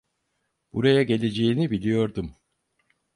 Buraya 0.73 1.03
geleceğini 1.03 1.69
biliyordum. 1.71 2.35